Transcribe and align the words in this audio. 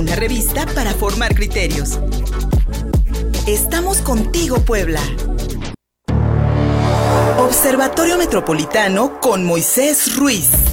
una 0.00 0.16
revista 0.16 0.64
para 0.74 0.94
formar 0.94 1.34
criterios. 1.34 2.00
Estamos 3.46 3.98
contigo, 3.98 4.56
Puebla. 4.60 5.00
Observatorio 7.38 8.16
Metropolitano 8.16 9.20
con 9.20 9.44
Moisés 9.44 10.16
Ruiz. 10.16 10.69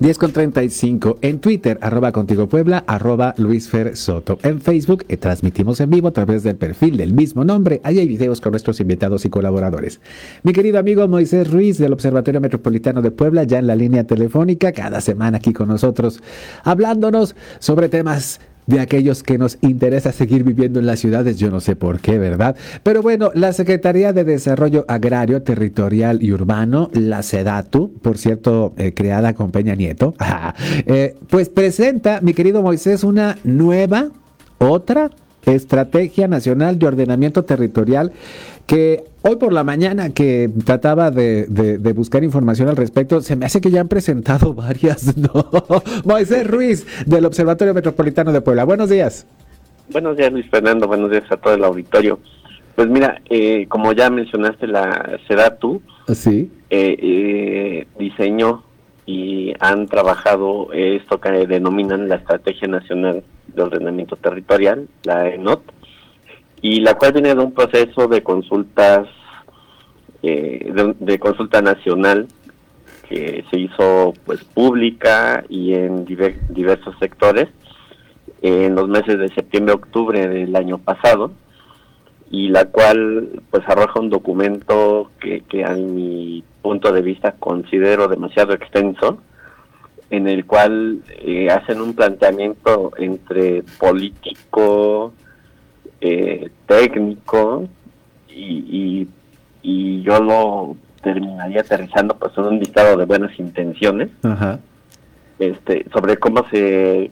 10 0.00 0.18
con 0.18 0.32
35 0.32 1.18
en 1.22 1.38
Twitter, 1.38 1.78
arroba 1.80 2.12
contigo 2.12 2.48
Puebla, 2.48 2.84
arroba 2.86 3.34
Luis 3.38 3.70
Soto. 3.94 4.38
En 4.42 4.60
Facebook 4.60 5.04
eh, 5.08 5.16
transmitimos 5.16 5.80
en 5.80 5.90
vivo 5.90 6.08
a 6.08 6.12
través 6.12 6.42
del 6.42 6.56
perfil 6.56 6.96
del 6.96 7.12
mismo 7.12 7.44
nombre. 7.44 7.80
Ahí 7.84 7.98
hay 7.98 8.08
videos 8.08 8.40
con 8.40 8.52
nuestros 8.52 8.80
invitados 8.80 9.24
y 9.24 9.30
colaboradores. 9.30 10.00
Mi 10.42 10.52
querido 10.52 10.78
amigo 10.78 11.06
Moisés 11.06 11.50
Ruiz 11.50 11.78
del 11.78 11.92
Observatorio 11.92 12.40
Metropolitano 12.40 13.02
de 13.02 13.10
Puebla, 13.10 13.44
ya 13.44 13.58
en 13.58 13.66
la 13.66 13.76
línea 13.76 14.04
telefónica, 14.04 14.72
cada 14.72 15.00
semana 15.00 15.38
aquí 15.38 15.52
con 15.52 15.68
nosotros, 15.68 16.20
hablándonos 16.64 17.36
sobre 17.60 17.88
temas 17.88 18.40
de 18.66 18.80
aquellos 18.80 19.22
que 19.22 19.38
nos 19.38 19.58
interesa 19.60 20.12
seguir 20.12 20.44
viviendo 20.44 20.80
en 20.80 20.86
las 20.86 21.00
ciudades, 21.00 21.38
yo 21.38 21.50
no 21.50 21.60
sé 21.60 21.76
por 21.76 22.00
qué, 22.00 22.18
¿verdad? 22.18 22.56
Pero 22.82 23.02
bueno, 23.02 23.30
la 23.34 23.52
Secretaría 23.52 24.12
de 24.12 24.24
Desarrollo 24.24 24.84
Agrario, 24.88 25.42
Territorial 25.42 26.22
y 26.22 26.32
Urbano, 26.32 26.90
la 26.92 27.22
SEDATU, 27.22 27.92
por 28.00 28.18
cierto, 28.18 28.74
eh, 28.76 28.94
creada 28.94 29.34
con 29.34 29.50
Peña 29.50 29.74
Nieto, 29.74 30.14
eh, 30.86 31.16
pues 31.28 31.48
presenta, 31.48 32.20
mi 32.20 32.34
querido 32.34 32.62
Moisés, 32.62 33.04
una 33.04 33.38
nueva, 33.44 34.08
otra 34.58 35.10
Estrategia 35.46 36.28
Nacional 36.28 36.78
de 36.78 36.86
Ordenamiento 36.86 37.44
Territorial 37.44 38.12
que 38.66 39.04
hoy 39.22 39.36
por 39.36 39.52
la 39.52 39.64
mañana 39.64 40.10
que 40.10 40.50
trataba 40.64 41.10
de, 41.10 41.92
buscar 41.94 42.24
información 42.24 42.68
al 42.68 42.76
respecto, 42.76 43.20
se 43.20 43.36
me 43.36 43.46
hace 43.46 43.60
que 43.60 43.70
ya 43.70 43.80
han 43.80 43.88
presentado 43.88 44.54
varias, 44.54 45.16
¿no? 45.16 45.46
Moisés 46.04 46.46
Ruiz, 46.46 46.86
del 47.06 47.26
Observatorio 47.26 47.74
Metropolitano 47.74 48.32
de 48.32 48.40
Puebla. 48.40 48.64
Buenos 48.64 48.88
días. 48.90 49.26
Buenos 49.90 50.16
días, 50.16 50.32
Luis 50.32 50.48
Fernando. 50.50 50.86
Buenos 50.86 51.10
días 51.10 51.24
a 51.30 51.36
todo 51.36 51.54
el 51.54 51.64
auditorio. 51.64 52.18
Pues 52.74 52.88
mira, 52.88 53.20
eh, 53.30 53.66
como 53.68 53.92
ya 53.92 54.10
mencionaste 54.10 54.66
la 54.66 55.18
SEDATU, 55.28 55.80
¿Sí? 56.12 56.50
Eh, 56.70 56.96
eh, 57.00 57.86
diseñó 57.98 58.64
y 59.06 59.52
han 59.60 59.86
trabajado 59.86 60.72
esto 60.72 61.20
que 61.20 61.46
denominan 61.46 62.08
la 62.08 62.16
Estrategia 62.16 62.66
Nacional 62.66 63.22
de 63.54 63.62
Ordenamiento 63.62 64.16
Territorial, 64.16 64.88
la 65.04 65.28
ENOT, 65.28 65.62
y 66.64 66.80
la 66.80 66.94
cual 66.94 67.12
viene 67.12 67.34
de 67.34 67.42
un 67.42 67.52
proceso 67.52 68.08
de 68.08 68.22
consultas, 68.22 69.06
eh, 70.22 70.72
de, 70.98 71.18
consulta 71.18 71.60
nacional 71.60 72.26
que 73.06 73.44
se 73.50 73.58
hizo 73.58 74.14
pues 74.24 74.42
pública 74.44 75.44
y 75.50 75.74
en 75.74 76.06
diversos 76.06 76.98
sectores 76.98 77.48
en 78.40 78.74
los 78.74 78.88
meses 78.88 79.18
de 79.18 79.28
septiembre-octubre 79.34 80.26
del 80.26 80.56
año 80.56 80.78
pasado 80.78 81.32
y 82.30 82.48
la 82.48 82.64
cual 82.64 83.42
pues 83.50 83.62
arroja 83.68 84.00
un 84.00 84.08
documento 84.08 85.10
que, 85.20 85.42
que 85.42 85.66
a 85.66 85.74
mi 85.74 86.44
punto 86.62 86.92
de 86.92 87.02
vista 87.02 87.32
considero 87.32 88.08
demasiado 88.08 88.54
extenso 88.54 89.18
en 90.08 90.28
el 90.28 90.46
cual 90.46 91.02
eh, 91.18 91.50
hacen 91.50 91.82
un 91.82 91.92
planteamiento 91.92 92.90
entre 92.96 93.64
político, 93.78 95.12
eh, 96.06 96.50
técnico 96.66 97.66
y, 98.28 99.08
y, 99.62 100.02
yo 100.02 100.20
lo 100.20 100.76
terminaría 101.02 101.62
aterrizando 101.62 102.14
pues 102.18 102.36
en 102.36 102.44
un 102.44 102.58
listado 102.58 102.98
de 102.98 103.06
buenas 103.06 103.38
intenciones. 103.38 104.10
Este 105.38 105.86
sobre 105.94 106.18
cómo 106.18 106.46
se 106.50 107.10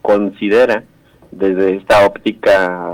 considera 0.00 0.84
desde 1.32 1.76
esta 1.76 2.06
óptica 2.06 2.92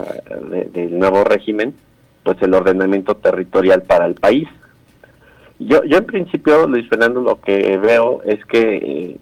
del 0.72 0.98
nuevo 0.98 1.22
régimen 1.22 1.74
pues 2.22 2.40
el 2.40 2.54
ordenamiento 2.54 3.14
territorial 3.14 3.82
para 3.82 4.06
el 4.06 4.14
país. 4.14 4.48
Yo 5.58 5.84
yo 5.84 5.98
en 5.98 6.06
principio 6.06 6.66
Luis 6.66 6.88
Fernando 6.88 7.20
lo 7.20 7.42
que 7.42 7.76
veo 7.76 8.22
es 8.22 8.42
que 8.46 8.76
eh, 8.76 9.18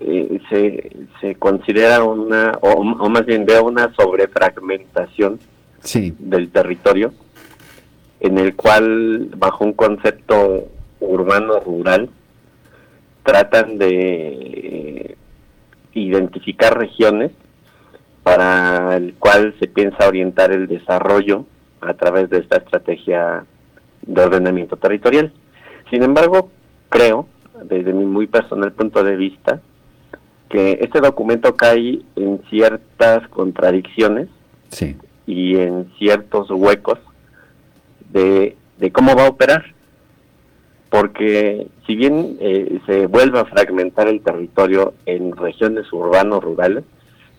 eh, 0.00 0.40
se, 0.48 0.90
se 1.20 1.34
considera 1.36 2.02
una, 2.02 2.58
o, 2.60 2.82
más 2.82 3.26
bien 3.26 3.44
veo 3.44 3.64
una 3.64 3.92
sobrefragmentación 3.94 5.38
sí. 5.80 6.14
del 6.18 6.50
territorio, 6.50 7.12
en 8.20 8.38
el 8.38 8.54
cual, 8.54 9.30
bajo 9.36 9.64
un 9.64 9.72
concepto 9.72 10.68
urbano-rural, 11.00 12.10
tratan 13.24 13.78
de 13.78 15.16
identificar 15.94 16.78
regiones 16.78 17.32
para 18.22 18.96
el 18.96 19.14
cual 19.14 19.54
se 19.58 19.66
piensa 19.66 20.08
orientar 20.08 20.52
el 20.52 20.68
desarrollo 20.68 21.44
a 21.80 21.94
través 21.94 22.30
de 22.30 22.38
esta 22.38 22.58
estrategia 22.58 23.44
de 24.02 24.22
ordenamiento 24.22 24.76
territorial. 24.76 25.32
Sin 25.90 26.02
embargo, 26.02 26.50
creo, 26.88 27.26
desde 27.64 27.92
mi 27.92 28.04
muy 28.04 28.26
personal 28.26 28.72
punto 28.72 29.02
de 29.02 29.16
vista, 29.16 29.60
que 30.52 30.78
este 30.82 31.00
documento 31.00 31.56
cae 31.56 32.02
en 32.14 32.42
ciertas 32.50 33.26
contradicciones 33.28 34.28
y 35.26 35.56
en 35.56 35.90
ciertos 35.98 36.50
huecos 36.50 36.98
de, 38.10 38.54
cómo 38.92 39.16
va 39.16 39.24
a 39.24 39.30
operar. 39.30 39.64
Porque 40.90 41.68
si 41.86 41.96
bien 41.96 42.36
eh, 42.38 42.80
se 42.84 43.06
vuelve 43.06 43.40
a 43.40 43.46
fragmentar 43.46 44.08
el 44.08 44.20
territorio 44.20 44.92
en 45.06 45.34
regiones 45.34 45.90
urbanos 45.90 46.44
rurales, 46.44 46.84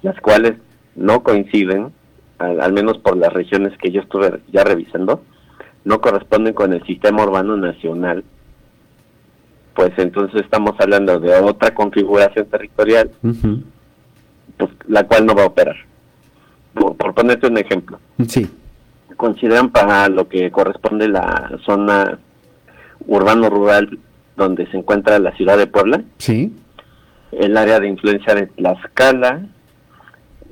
las 0.02 0.20
cuales 0.20 0.54
no 0.96 1.22
coinciden, 1.22 1.94
al, 2.40 2.74
menos 2.74 2.98
por 2.98 3.16
las 3.16 3.32
regiones 3.32 3.78
que 3.78 3.92
yo 3.92 4.02
estuve 4.02 4.40
ya 4.52 4.64
revisando, 4.64 5.22
no 5.86 6.02
corresponden 6.02 6.56
con 6.56 6.74
el 6.74 6.84
sistema 6.88 7.24
urbano 7.24 7.58
nacional 7.58 8.24
pues 9.84 10.00
entonces 10.00 10.42
estamos 10.42 10.76
hablando 10.80 11.20
de 11.20 11.36
otra 11.42 11.74
configuración 11.74 12.46
territorial, 12.46 13.12
pues, 14.58 14.72
la 14.88 15.04
cual 15.04 15.26
no 15.26 15.36
va 15.36 15.44
a 15.44 15.48
operar. 15.48 15.76
Por, 16.74 17.14
ponerte 17.14 17.48
un 17.48 17.58
ejemplo. 17.58 18.00
Sí. 18.26 18.50
Consideran 19.18 19.72
para 19.72 20.08
lo 20.08 20.30
que 20.30 20.50
corresponde 20.52 21.10
la 21.10 21.52
zona 21.66 22.18
urbano-rural 23.08 24.00
donde 24.38 24.66
se 24.68 24.78
encuentra 24.78 25.20
la 25.20 25.34
ciudad 25.34 25.58
de 25.58 25.68
Puebla. 25.68 26.02
Sí. 26.18 26.56
El 27.34 27.58
área 27.58 27.82
de 27.82 27.90
influencia 27.90 28.34
de 28.34 28.48
Tlaxcala, 28.48 29.42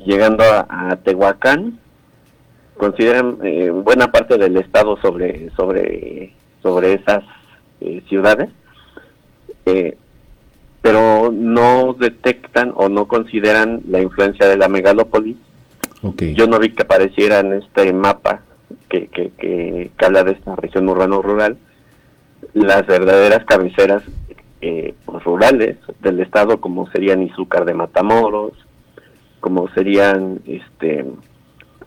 llegando 0.06 0.44
a, 0.44 0.98
Tehuacán, 1.06 1.80
consideran 2.76 3.38
eh, 3.44 3.70
buena 3.70 4.12
parte 4.12 4.38
del 4.38 4.58
estado 4.58 4.98
sobre 4.98 5.52
sobre 5.52 6.34
sobre 6.62 6.96
esas 6.96 7.24
eh, 7.80 8.04
ciudades 8.10 8.50
eh, 9.66 9.98
pero 10.82 11.32
no 11.32 11.94
detectan 11.94 12.74
o 12.76 12.90
no 12.90 13.08
consideran 13.08 13.82
la 13.88 14.02
influencia 14.02 14.48
de 14.48 14.58
la 14.58 14.68
megalópolis. 14.68 15.38
Yo 16.18 16.48
no 16.48 16.58
vi 16.58 16.72
que 16.72 16.82
apareciera 16.82 17.40
en 17.40 17.54
este 17.54 17.94
mapa 17.94 18.42
que, 18.90 19.08
que, 19.08 19.32
que, 19.38 19.92
habla 20.04 20.24
de 20.24 20.32
esta 20.32 20.56
región 20.56 20.90
urbano-rural. 20.90 21.58
Las 22.54 22.88
verdaderas 22.88 23.46
cabeceras 23.46 24.02
eh, 24.62 24.96
pues, 25.06 25.24
rurales 25.24 25.78
del 26.00 26.20
estado, 26.20 26.60
como 26.60 26.90
serían 26.90 27.22
Izúcar 27.22 27.66
de 27.66 27.76
Matamoros, 27.76 28.54
como 29.40 29.70
serían 29.70 30.40
este 30.46 31.06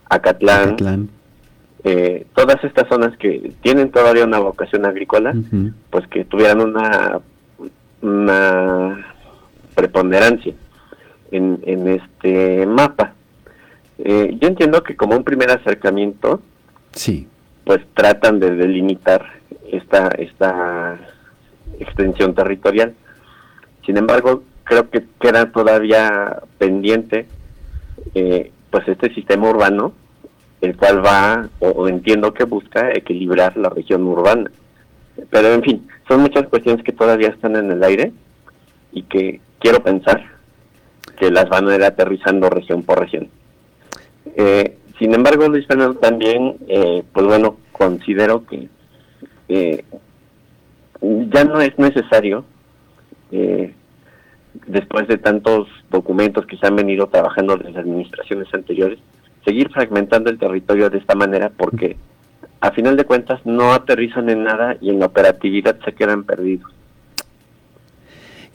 Acatlán, 0.09 1.09
Eh, 1.87 2.25
todas 2.33 2.63
estas 2.63 2.87
zonas 2.89 3.15
que 3.17 3.51
tienen 3.61 3.91
todavía 3.91 4.25
una 4.25 4.39
vocación 4.39 4.85
agrícola, 4.85 5.35
pues 5.91 6.07
que 6.07 6.25
tuvieran 6.25 6.59
una 6.59 7.21
una 8.05 9.05
preponderancia 9.73 10.53
en, 11.31 11.59
en 11.65 11.87
este 11.87 12.65
mapa. 12.65 13.13
Eh, 13.97 14.37
yo 14.39 14.47
entiendo 14.47 14.83
que 14.83 14.95
como 14.95 15.15
un 15.15 15.23
primer 15.23 15.51
acercamiento, 15.51 16.41
sí. 16.91 17.27
pues 17.63 17.81
tratan 17.93 18.39
de 18.39 18.51
delimitar 18.51 19.25
esta, 19.71 20.09
esta 20.17 20.97
extensión 21.79 22.33
territorial. 22.33 22.93
Sin 23.85 23.97
embargo, 23.97 24.43
creo 24.63 24.89
que 24.89 25.05
queda 25.19 25.51
todavía 25.51 26.41
pendiente 26.57 27.27
eh, 28.13 28.51
pues 28.69 28.87
este 28.87 29.13
sistema 29.13 29.49
urbano, 29.49 29.93
el 30.61 30.75
cual 30.75 31.05
va, 31.05 31.49
o 31.59 31.87
entiendo 31.87 32.33
que 32.33 32.43
busca 32.43 32.91
equilibrar 32.91 33.55
la 33.57 33.69
región 33.69 34.03
urbana. 34.03 34.51
Pero 35.29 35.53
en 35.53 35.63
fin, 35.63 35.87
son 36.07 36.21
muchas 36.21 36.47
cuestiones 36.47 36.83
que 36.83 36.91
todavía 36.91 37.29
están 37.29 37.55
en 37.55 37.71
el 37.71 37.83
aire 37.83 38.11
y 38.91 39.03
que 39.03 39.41
quiero 39.59 39.81
pensar 39.83 40.23
que 41.17 41.31
las 41.31 41.49
van 41.49 41.67
a 41.69 41.75
ir 41.75 41.83
aterrizando 41.83 42.49
región 42.49 42.83
por 42.83 42.99
región. 42.99 43.29
Eh, 44.35 44.77
sin 44.99 45.13
embargo, 45.13 45.47
Luis 45.47 45.67
Fernando, 45.67 45.99
también, 45.99 46.57
eh, 46.67 47.03
pues 47.11 47.25
bueno, 47.25 47.57
considero 47.71 48.45
que 48.45 48.67
eh, 49.49 49.83
ya 51.01 51.43
no 51.43 51.61
es 51.61 51.77
necesario 51.77 52.45
después 54.67 55.07
de 55.09 55.17
tantos 55.17 55.67
documentos 55.89 56.45
que 56.45 56.55
se 56.55 56.65
han 56.65 56.77
venido 56.77 57.07
trabajando 57.07 57.57
desde 57.57 57.79
administraciones 57.79 58.47
anteriores, 58.53 58.99
seguir 59.43 59.69
fragmentando 59.69 60.29
el 60.29 60.39
territorio 60.39 60.89
de 60.89 60.99
esta 60.99 61.15
manera 61.15 61.51
porque 61.55 61.97
a 62.65 62.71
final 62.71 62.97
de 62.97 63.05
cuentas 63.05 63.39
no 63.45 63.73
aterrizan 63.73 64.27
en 64.29 64.43
nada 64.43 64.75
y 64.81 64.89
en 64.89 64.99
la 64.99 65.05
operatividad 65.05 65.77
se 65.85 65.93
quedan 65.93 66.23
perdidos. 66.23 66.71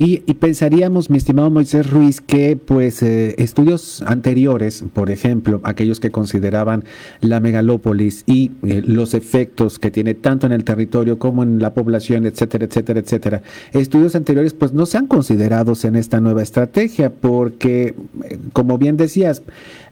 Y, 0.02 0.16
pensaríamos, 0.32 1.10
mi 1.10 1.18
estimado 1.18 1.50
Moisés 1.50 1.90
Ruiz, 1.90 2.22
que 2.22 2.56
pues 2.56 3.02
eh, 3.02 3.34
estudios 3.36 4.00
anteriores, 4.06 4.82
por 4.94 5.10
ejemplo, 5.10 5.60
aquellos 5.62 6.00
que 6.00 6.10
consideraban 6.10 6.84
la 7.20 7.38
megalópolis 7.38 8.24
y 8.24 8.50
eh, 8.62 8.82
los 8.82 9.12
efectos 9.12 9.78
que 9.78 9.90
tiene 9.90 10.14
tanto 10.14 10.46
en 10.46 10.52
el 10.52 10.64
territorio 10.64 11.18
como 11.18 11.42
en 11.42 11.58
la 11.58 11.74
población, 11.74 12.24
etcétera, 12.24 12.64
etcétera, 12.64 13.00
etcétera, 13.00 13.42
estudios 13.74 14.14
anteriores 14.14 14.54
pues 14.54 14.72
no 14.72 14.86
se 14.86 14.96
han 14.96 15.06
considerado 15.06 15.74
en 15.82 15.96
esta 15.96 16.18
nueva 16.18 16.42
estrategia 16.42 17.12
porque, 17.12 17.94
eh, 18.24 18.38
como 18.54 18.78
bien 18.78 18.96
decías, 18.96 19.42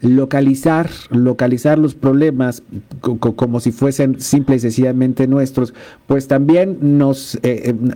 localizar, 0.01 0.89
localizar 1.11 1.79
los 1.79 1.95
problemas 1.95 2.63
como 3.01 3.61
si 3.61 3.73
fuesen 3.73 4.23
simple 4.23 4.57
y 4.57 4.61
sencillamente 4.61 5.27
nuestros, 5.27 5.75
pues 6.07 6.29
también 6.29 6.79
nos, 6.97 7.39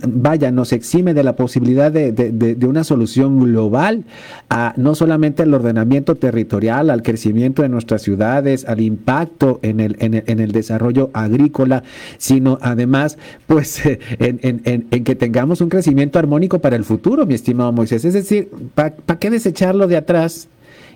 vaya, 0.05 0.51
nos 0.51 0.73
exime 0.73 1.15
de 1.15 1.23
la 1.23 1.35
posibilidad 1.35 1.91
de 1.91 2.02
de, 2.11 2.65
una 2.65 2.83
solución 2.83 3.39
global 3.39 4.05
a 4.49 4.73
no 4.77 4.95
solamente 4.95 5.43
al 5.43 5.53
ordenamiento 5.53 6.15
territorial, 6.15 6.89
al 6.89 7.03
crecimiento 7.03 7.61
de 7.61 7.69
nuestras 7.69 8.01
ciudades, 8.01 8.65
al 8.65 8.81
impacto 8.81 9.59
en 9.63 9.79
el, 9.79 9.95
en 9.99 10.39
el, 10.39 10.51
desarrollo 10.51 11.09
agrícola, 11.13 11.83
sino 12.17 12.57
además, 12.61 13.17
pues, 13.47 13.81
en, 14.19 15.03
que 15.03 15.15
tengamos 15.15 15.61
un 15.61 15.69
crecimiento 15.69 16.19
armónico 16.19 16.59
para 16.59 16.75
el 16.75 16.83
futuro, 16.83 17.25
mi 17.25 17.33
estimado 17.33 17.71
Moisés. 17.71 18.05
Es 18.05 18.13
decir, 18.13 18.49
¿para 18.75 19.19
qué 19.19 19.29
desecharlo 19.29 19.87
de 19.87 19.97
atrás? 19.97 20.49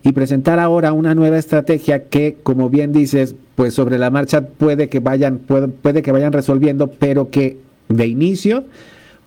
y 0.04 0.12
presentar 0.12 0.60
ahora 0.60 0.94
una 0.94 1.16
nueva 1.16 1.38
estrategia 1.38 2.04
que, 2.06 2.38
como 2.44 2.70
bien 2.70 2.94
dices, 2.94 3.36
pues 3.56 3.74
sobre 3.74 3.98
la 3.98 4.10
marcha 4.10 4.42
puede 4.42 4.90
que 4.90 5.00
vayan, 5.00 5.40
puede, 5.40 5.68
puede 5.68 6.02
que 6.02 6.12
vayan 6.12 6.32
resolviendo, 6.34 6.92
pero 6.92 7.30
que 7.30 7.58
de 7.90 8.08
inicio 8.08 8.66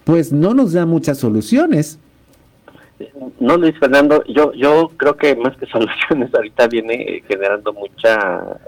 pues 0.05 0.33
no 0.33 0.55
nos 0.55 0.73
da 0.73 0.87
muchas 0.87 1.19
soluciones. 1.19 1.99
No, 3.39 3.57
Luis 3.57 3.79
Fernando, 3.79 4.23
yo, 4.27 4.53
yo 4.53 4.91
creo 4.97 5.17
que 5.17 5.35
más 5.37 5.57
que 5.57 5.67
soluciones 5.71 6.35
ahorita 6.35 6.69
viene 6.69 7.23
generando 7.27 7.73
mucha 7.73 8.59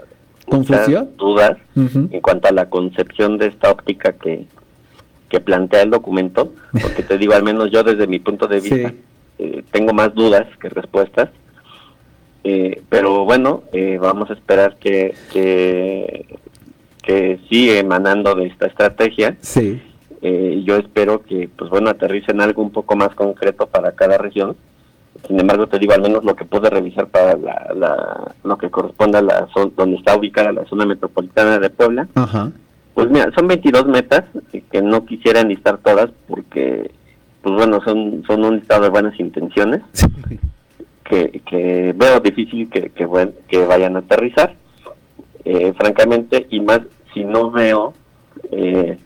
confusión, 0.47 1.11
dudas 1.17 1.57
en 1.75 2.19
cuanto 2.21 2.49
a 2.49 2.51
la 2.51 2.69
concepción 2.69 3.37
de 3.37 3.47
esta 3.47 3.71
óptica 3.71 4.13
que, 4.13 4.45
que 5.29 5.39
plantea 5.39 5.83
el 5.83 5.89
documento, 5.89 6.53
porque 6.71 7.03
te 7.03 7.17
digo, 7.17 7.33
al 7.33 7.43
menos 7.43 7.71
yo 7.71 7.83
desde 7.83 8.07
mi 8.07 8.19
punto 8.19 8.47
de 8.47 8.59
vista 8.59 8.93
eh, 9.39 9.63
tengo 9.71 9.93
más 9.93 10.13
dudas 10.13 10.45
que 10.59 10.69
respuestas, 10.69 11.29
eh, 12.43 12.81
pero 12.89 13.23
bueno, 13.23 13.63
eh, 13.71 13.97
vamos 14.01 14.29
a 14.29 14.33
esperar 14.33 14.75
que, 14.77 15.15
que, 15.31 16.37
que 17.01 17.39
sigue 17.49 17.79
emanando 17.79 18.35
de 18.35 18.47
esta 18.47 18.67
estrategia. 18.67 19.37
Sí 19.39 19.81
eh, 20.25 20.63
yo 20.65 20.77
espero 20.77 21.21
que, 21.21 21.49
pues 21.53 21.69
bueno, 21.69 21.89
aterricen 21.89 22.39
algo 22.39 22.61
un 22.61 22.71
poco 22.71 22.95
más 22.95 23.13
concreto 23.13 23.67
para 23.67 23.91
cada 23.91 24.17
región. 24.17 24.55
Sin 25.27 25.37
embargo, 25.37 25.67
te 25.67 25.79
digo, 25.79 25.93
al 25.93 26.01
menos 26.01 26.23
lo 26.23 26.33
que 26.33 26.45
pude 26.45 26.69
revisar 26.69 27.07
para 27.07 27.35
la, 27.35 28.33
lo 28.41 28.57
que 28.57 28.71
corresponde 28.71 29.17
a 29.17 29.21
la 29.21 29.47
zona 29.53 29.71
donde 29.75 29.97
está 29.97 30.15
ubicada 30.15 30.53
la 30.53 30.65
zona 30.65 30.85
metropolitana 30.85 31.59
de 31.59 31.69
Puebla. 31.69 32.07
Pues 32.93 33.09
mira, 33.09 33.31
son 33.35 33.47
22 33.47 33.85
metas 33.87 34.23
que 34.71 34.81
no 34.81 35.05
quisiera 35.05 35.43
listar 35.43 35.79
todas 35.79 36.09
porque, 36.27 36.89
pues 37.41 37.55
bueno, 37.55 37.81
son, 37.83 38.23
son 38.25 38.45
un 38.45 38.55
listado 38.55 38.83
de 38.83 38.89
buenas 38.89 39.19
intenciones 39.19 39.81
que, 41.03 41.41
que 41.45 41.93
veo 41.97 42.21
difícil 42.21 42.69
que, 42.69 42.91
que, 42.91 43.07
que 43.49 43.65
vayan 43.65 43.97
a 43.97 43.99
aterrizar. 43.99 44.55
Eh, 45.45 45.73
francamente, 45.73 46.47
y 46.49 46.61
más 46.61 46.79
si 47.13 47.25
no 47.25 47.51
veo 47.51 47.93
eh, 48.51 48.97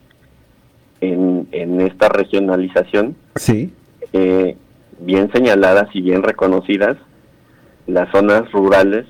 en, 1.02 1.48
en 1.52 1.82
esta 1.82 2.10
regionalización, 2.10 3.16
sí. 3.36 3.74
Eh, 4.14 4.56
bien 5.00 5.32
señaladas 5.32 5.90
y 5.94 6.02
bien 6.02 6.24
reconocidas 6.24 6.98
las 7.86 8.10
zonas 8.12 8.52
rurales 8.52 9.06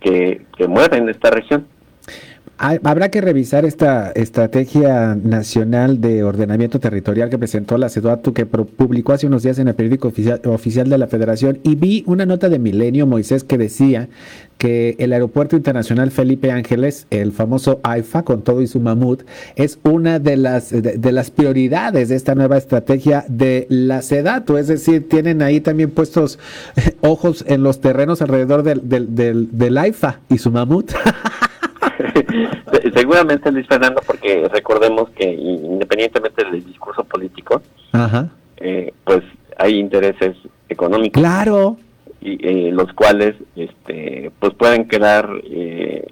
que, 0.00 0.42
que 0.56 0.68
mueven 0.68 1.08
esta 1.08 1.30
región. 1.30 1.66
Habrá 2.58 3.10
que 3.10 3.20
revisar 3.20 3.66
esta 3.66 4.12
estrategia 4.12 5.14
nacional 5.14 6.00
de 6.00 6.24
ordenamiento 6.24 6.80
territorial 6.80 7.28
que 7.28 7.36
presentó 7.36 7.76
la 7.76 7.90
CEDUATU, 7.90 8.32
que 8.32 8.46
publicó 8.46 9.12
hace 9.12 9.26
unos 9.26 9.42
días 9.42 9.58
en 9.58 9.68
el 9.68 9.74
periódico 9.74 10.08
oficial, 10.08 10.88
de 10.88 10.96
la 10.96 11.06
Federación, 11.06 11.58
y 11.62 11.74
vi 11.74 12.02
una 12.06 12.24
nota 12.24 12.48
de 12.48 12.58
Milenio 12.58 13.06
Moisés 13.06 13.44
que 13.44 13.58
decía 13.58 14.08
que 14.56 14.96
el 14.98 15.12
Aeropuerto 15.12 15.54
Internacional 15.54 16.10
Felipe 16.10 16.50
Ángeles, 16.50 17.06
el 17.10 17.32
famoso 17.32 17.78
AIFA 17.82 18.22
con 18.22 18.40
todo 18.40 18.62
y 18.62 18.66
su 18.66 18.80
mamut, 18.80 19.24
es 19.56 19.78
una 19.82 20.18
de 20.18 20.38
las, 20.38 20.70
de, 20.70 21.12
las 21.12 21.30
prioridades 21.30 22.08
de 22.08 22.16
esta 22.16 22.34
nueva 22.34 22.56
estrategia 22.56 23.26
de 23.28 23.66
la 23.68 24.00
SEDATU, 24.00 24.56
es 24.56 24.68
decir, 24.68 25.06
tienen 25.10 25.42
ahí 25.42 25.60
también 25.60 25.90
puestos 25.90 26.38
ojos 27.02 27.44
en 27.48 27.62
los 27.62 27.82
terrenos 27.82 28.22
alrededor 28.22 28.62
del, 28.62 28.88
del, 28.88 29.14
del, 29.14 29.48
del 29.52 29.76
AIFA 29.76 30.20
y 30.30 30.38
su 30.38 30.50
mamut. 30.50 30.92
Seguramente 32.94 33.50
Luis 33.52 33.66
Fernando, 33.66 34.00
porque 34.06 34.48
recordemos 34.52 35.10
que 35.10 35.24
independientemente 35.24 36.44
del 36.44 36.64
discurso 36.64 37.04
político, 37.04 37.62
eh, 38.58 38.92
pues 39.04 39.22
hay 39.58 39.78
intereses 39.78 40.36
económicos. 40.68 41.22
Claro. 41.22 41.76
Y 42.20 42.38
eh, 42.46 42.70
los 42.72 42.92
cuales, 42.92 43.34
este, 43.54 44.30
pues 44.38 44.54
pueden 44.54 44.88
quedar 44.88 45.28
eh, 45.44 46.06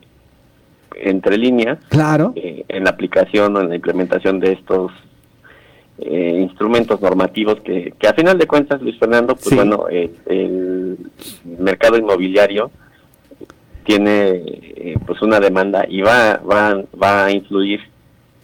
entre 0.97 1.39
líneas. 1.39 1.79
Claro. 1.89 2.33
en 2.37 2.85
la 2.85 2.91
aplicación 2.91 3.57
o 3.57 3.61
en 3.61 3.69
la 3.69 3.77
implementación 3.77 4.41
de 4.41 4.53
estos 4.53 4.93
instrumentos 5.97 7.01
normativos 7.01 7.61
que, 7.61 7.95
que 7.97 8.09
a 8.09 8.15
final 8.15 8.37
de 8.37 8.49
cuentas, 8.49 8.83
Luis 8.83 8.99
Fernando, 8.99 9.37
pues 9.37 9.55
bueno, 9.55 9.87
el 9.89 10.99
mercado 11.45 11.97
inmobiliario 11.97 12.73
tiene 13.85 14.43
eh, 14.47 14.97
pues 15.07 15.23
una 15.23 15.41
demanda 15.41 15.85
y 15.89 16.01
va, 16.01 16.39
va, 16.39 16.83
va 17.01 17.27
a 17.27 17.31
influir 17.31 17.81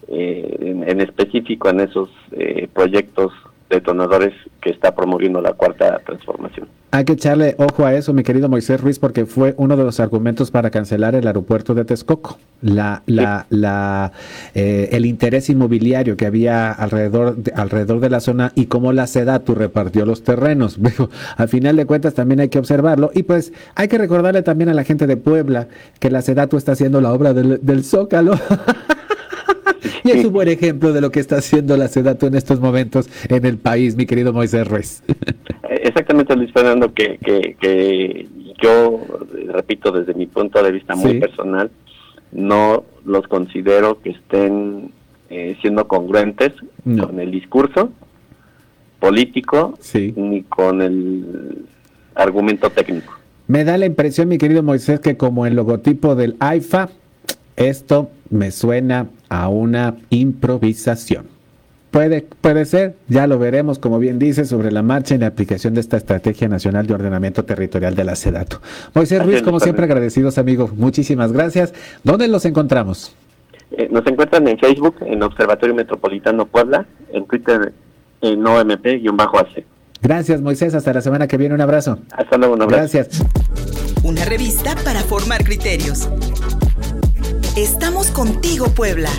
eh, 0.08 0.82
en, 0.86 1.00
específico 1.00 1.68
en 1.68 1.80
esos 1.80 2.10
eh, 2.32 2.68
proyectos 2.72 3.32
detonadores 3.68 4.34
que 4.60 4.70
está 4.70 4.94
promoviendo 4.94 5.40
la 5.40 5.52
cuarta 5.52 5.98
transformación. 6.04 6.68
Hay 6.92 7.04
que 7.04 7.12
echarle 7.12 7.54
ojo 7.58 7.86
a 7.86 7.94
eso, 7.94 8.12
mi 8.12 8.24
querido 8.24 8.48
Moisés 8.48 8.80
Ruiz, 8.80 8.98
porque 8.98 9.24
fue 9.24 9.54
uno 9.58 9.76
de 9.76 9.84
los 9.84 10.00
argumentos 10.00 10.50
para 10.50 10.70
cancelar 10.70 11.14
el 11.14 11.24
aeropuerto 11.24 11.72
de 11.74 11.84
Texcoco. 11.84 12.38
La, 12.62 13.02
la, 13.06 13.46
la, 13.48 14.12
eh, 14.54 14.88
el 14.90 15.06
interés 15.06 15.48
inmobiliario 15.50 16.16
que 16.16 16.26
había 16.26 16.72
alrededor 16.72 17.36
de, 17.36 17.52
alrededor 17.54 18.00
de 18.00 18.10
la 18.10 18.18
zona 18.18 18.52
y 18.56 18.66
cómo 18.66 18.92
la 18.92 19.06
SEDATU 19.06 19.54
repartió 19.54 20.04
los 20.04 20.24
terrenos. 20.24 20.78
al 21.36 21.48
final 21.48 21.76
de 21.76 21.86
cuentas 21.86 22.14
también 22.14 22.40
hay 22.40 22.48
que 22.48 22.58
observarlo. 22.58 23.12
Y 23.14 23.22
pues 23.22 23.52
hay 23.76 23.86
que 23.86 23.96
recordarle 23.96 24.42
también 24.42 24.68
a 24.68 24.74
la 24.74 24.82
gente 24.82 25.06
de 25.06 25.16
Puebla 25.16 25.68
que 26.00 26.10
la 26.10 26.22
SEDATU 26.22 26.56
está 26.56 26.72
haciendo 26.72 27.00
la 27.00 27.12
obra 27.12 27.32
del, 27.32 27.60
del 27.62 27.84
Zócalo. 27.84 28.34
y 30.02 30.10
es 30.10 30.24
un 30.24 30.32
buen 30.32 30.48
ejemplo 30.48 30.92
de 30.92 31.00
lo 31.00 31.12
que 31.12 31.20
está 31.20 31.36
haciendo 31.36 31.76
la 31.76 31.86
SEDATU 31.86 32.26
en 32.26 32.34
estos 32.34 32.58
momentos 32.58 33.08
en 33.28 33.46
el 33.46 33.58
país, 33.58 33.94
mi 33.94 34.06
querido 34.06 34.32
Moisés 34.32 34.66
Ruiz. 34.66 35.04
Exactamente, 35.82 36.36
Luis 36.36 36.52
Fernando, 36.52 36.92
que, 36.92 37.18
que, 37.18 38.28
yo, 38.62 39.00
repito, 39.48 39.90
desde 39.92 40.14
mi 40.14 40.26
punto 40.26 40.62
de 40.62 40.72
vista 40.72 40.94
muy 40.94 41.18
personal, 41.18 41.70
no 42.32 42.84
los 43.04 43.26
considero 43.28 44.00
que 44.00 44.10
estén 44.10 44.92
eh, 45.30 45.56
siendo 45.60 45.88
congruentes 45.88 46.52
con 46.84 47.18
el 47.18 47.30
discurso 47.30 47.90
político 48.98 49.78
ni 50.16 50.42
con 50.42 50.82
el 50.82 51.64
argumento 52.14 52.70
técnico. 52.70 53.14
Me 53.48 53.64
da 53.64 53.78
la 53.78 53.86
impresión, 53.86 54.28
mi 54.28 54.38
querido 54.38 54.62
Moisés, 54.62 55.00
que 55.00 55.16
como 55.16 55.46
el 55.46 55.56
logotipo 55.56 56.14
del 56.14 56.36
AIFA, 56.38 56.90
esto 57.56 58.10
me 58.28 58.50
suena 58.50 59.08
a 59.28 59.48
una 59.48 59.96
improvisación. 60.10 61.39
Puede, 61.90 62.22
puede 62.40 62.66
ser, 62.66 62.94
ya 63.08 63.26
lo 63.26 63.38
veremos, 63.38 63.80
como 63.80 63.98
bien 63.98 64.18
dice, 64.20 64.44
sobre 64.44 64.70
la 64.70 64.82
marcha 64.82 65.16
y 65.16 65.18
la 65.18 65.26
aplicación 65.26 65.74
de 65.74 65.80
esta 65.80 65.96
Estrategia 65.96 66.48
Nacional 66.48 66.86
de 66.86 66.94
Ordenamiento 66.94 67.44
Territorial 67.44 67.96
de 67.96 68.04
la 68.04 68.14
SEDATO. 68.14 68.60
Moisés 68.94 69.24
Ruiz, 69.24 69.42
como 69.42 69.58
siempre, 69.58 69.84
agradecidos 69.84 70.38
amigos, 70.38 70.72
muchísimas 70.72 71.32
gracias. 71.32 71.74
¿Dónde 72.04 72.28
los 72.28 72.44
encontramos? 72.44 73.14
Eh, 73.72 73.88
nos 73.90 74.06
encuentran 74.06 74.46
en 74.46 74.58
Facebook, 74.58 74.96
en 75.00 75.22
Observatorio 75.22 75.74
Metropolitano 75.74 76.46
Puebla, 76.46 76.86
en 77.12 77.26
Twitter, 77.26 77.72
en 78.20 78.46
OMP-AC. 78.46 79.64
Gracias, 80.02 80.40
Moisés. 80.40 80.74
Hasta 80.74 80.92
la 80.92 81.02
semana 81.02 81.26
que 81.26 81.36
viene. 81.36 81.54
Un 81.54 81.60
abrazo. 81.60 81.98
Hasta 82.12 82.36
luego, 82.36 82.54
un 82.54 82.62
abrazo. 82.62 82.98
Gracias. 82.98 83.22
Una 84.02 84.24
revista 84.24 84.74
para 84.84 85.00
formar 85.00 85.44
criterios. 85.44 86.08
Estamos 87.56 88.10
contigo, 88.10 88.66
Puebla. 88.74 89.10